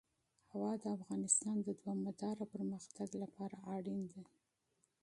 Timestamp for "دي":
4.11-4.23